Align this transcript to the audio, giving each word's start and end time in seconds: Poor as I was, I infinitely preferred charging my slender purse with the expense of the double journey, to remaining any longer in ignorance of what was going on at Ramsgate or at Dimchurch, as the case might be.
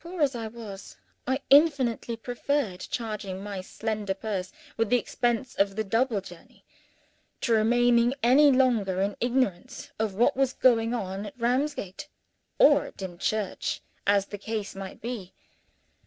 Poor 0.00 0.22
as 0.22 0.34
I 0.34 0.46
was, 0.48 0.96
I 1.26 1.40
infinitely 1.50 2.16
preferred 2.16 2.80
charging 2.80 3.42
my 3.42 3.60
slender 3.60 4.14
purse 4.14 4.50
with 4.78 4.88
the 4.88 4.96
expense 4.98 5.54
of 5.56 5.76
the 5.76 5.84
double 5.84 6.22
journey, 6.22 6.64
to 7.42 7.52
remaining 7.52 8.14
any 8.22 8.50
longer 8.50 9.02
in 9.02 9.14
ignorance 9.20 9.90
of 9.98 10.14
what 10.14 10.38
was 10.38 10.54
going 10.54 10.94
on 10.94 11.26
at 11.26 11.38
Ramsgate 11.38 12.08
or 12.58 12.86
at 12.86 12.96
Dimchurch, 12.96 13.82
as 14.06 14.24
the 14.28 14.38
case 14.38 14.74
might 14.74 15.02
be. 15.02 15.34